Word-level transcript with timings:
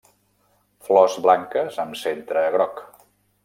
Flors 0.87 1.19
blanques 1.27 1.79
amb 1.87 2.01
centre 2.07 2.47
groc. 2.59 2.85